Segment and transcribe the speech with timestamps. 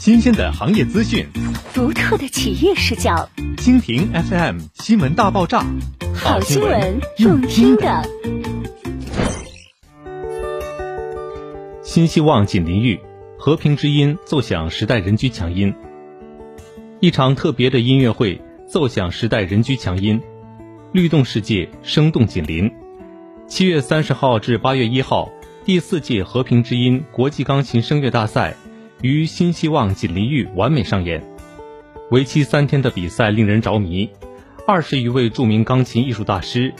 [0.00, 1.26] 新鲜的行业资讯，
[1.74, 3.28] 独特的企业视角。
[3.58, 5.62] 蜻蜓 FM 新闻大爆炸，
[6.14, 8.02] 好新闻，用听的。
[11.82, 12.98] 新希望锦林玉，
[13.36, 15.74] 和平之音奏响时代人居强音。
[17.00, 20.18] 一场特别的音乐会，奏响时代人居强音，
[20.94, 22.72] 律动世界，生动锦林。
[23.46, 25.28] 七月三十号至八月一号，
[25.66, 28.56] 第四届和平之音国际钢琴声乐大赛。
[29.02, 31.22] 于新希望锦鲤玉完美上演，
[32.10, 34.10] 为期三天的比赛令人着迷。
[34.66, 36.74] 二十余位著名钢琴艺术大师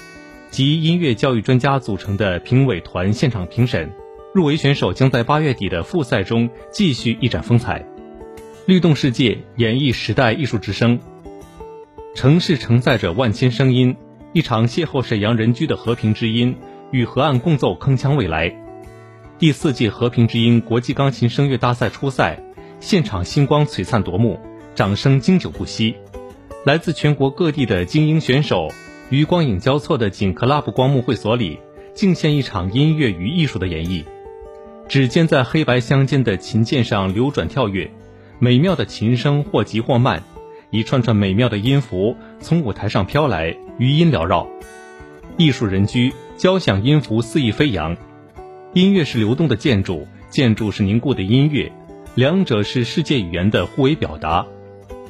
[0.51, 3.91] 及音乐教育专家组成的评委团现场评审，
[4.35, 7.85] 入围选手将在八月底的复赛中继续一展风采。
[8.67, 11.01] 律动世界，演绎时代艺术之声。
[12.15, 13.97] 城市承载着万千声音，
[14.35, 16.55] 一场邂逅沈阳人居的和平之音，
[16.91, 18.55] 与河岸共奏铿锵未来。
[19.41, 22.39] 第四届和平之音国际钢琴声乐大赛初赛，
[22.79, 24.39] 现场星光璀璨夺目，
[24.75, 25.97] 掌声经久不息。
[26.67, 28.69] 来自全国各地的精英选手，
[29.09, 31.59] 于光影交错的锦 club 光幕会所里，
[31.95, 34.05] 敬献一场音乐与艺术的演绎。
[34.91, 37.91] 指尖在黑白相间的琴键上流转跳跃，
[38.39, 40.23] 美妙的琴声或急或慢，
[40.69, 44.47] 一串串美妙的音符从舞台上飘来，余音缭绕。
[45.39, 47.97] 艺术人居，交响音符肆意飞扬。
[48.73, 51.73] 音乐是流动的建筑，建筑是凝固的音乐，
[52.15, 54.47] 两者是世界语言的互为表达。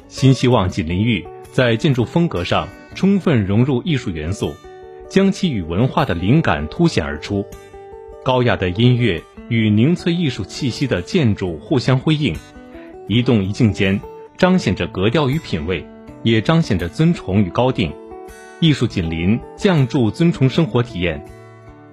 [0.07, 4.55] 新希望锦林玉在建筑风格上充分融入艺术元素，
[5.07, 7.45] 将其与文化的灵感凸显而出。
[8.23, 12.35] 高雅的音乐与凝萃艺术气息的建筑互相辉映，
[13.07, 14.01] 一动一静间
[14.37, 15.85] 彰显着格调与品味，
[16.23, 17.93] 也彰显着尊崇与高定。
[18.59, 21.23] 艺术紧邻，降注尊崇生活体验。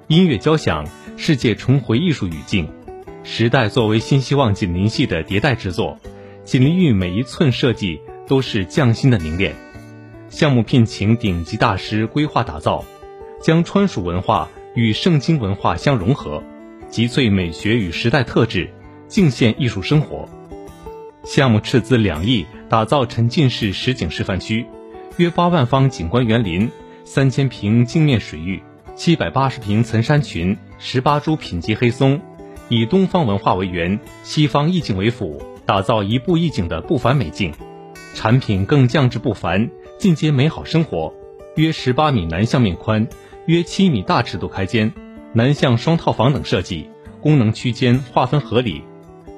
[0.07, 0.83] 音乐交响。
[1.21, 2.69] 世界重回艺术语境，
[3.25, 5.99] 时代作为新希望锦林系的迭代之作，
[6.45, 9.53] 锦林玉每一寸设计都是匠心的凝练。
[10.31, 12.85] 项目聘请顶级大师规划打造，
[13.43, 16.41] 将川蜀文化与圣经文化相融合，
[16.89, 18.71] 集萃美学与时代特质，
[19.09, 20.29] 敬献艺术生活。
[21.25, 24.65] 项目斥资两亿打造沉浸式实景示范区，
[25.17, 26.71] 约八万方景观园林，
[27.05, 28.63] 三千平镜面水域。
[28.99, 32.21] 七百八十平岑山群，十八株品级黑松，
[32.69, 37.55] 以东方文化为源，西方意境为辅，打造一步一景的不凡美境。
[38.15, 39.71] 产品更降至不凡，
[40.01, 41.15] 进阶美好生活。
[41.55, 43.07] 约十八米南向面宽，
[43.47, 44.93] 约七米大尺度开间，
[45.33, 48.83] 南向双套房等设计，功能区间划分合理，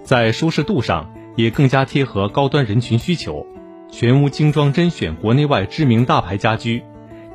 [0.03, 3.47] 在舒适度上也更加贴合高端人群需求。
[3.93, 6.82] 全屋精装甄选国内外知名大牌家居。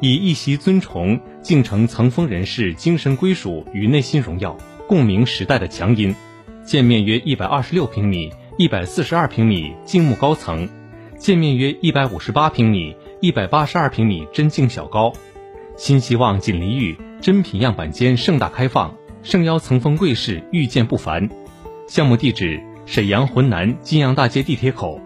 [0.01, 4.57] 以一席尊崇，敬承层峰人士精神归属与内心荣耀，
[4.87, 6.13] 共鸣时代的强音。
[6.65, 10.67] 建面约一百二十六平米、一百四十二平米静木高层，
[11.17, 15.13] 建面约一百五十八平米、一百八十二平米真静小高。
[15.77, 21.29] 新希望锦鲤玉珍品样板间盛大开放，盛邀层峰贵士遇见不凡。
[21.87, 24.99] 项目地址：沈阳浑南金阳大街地铁口。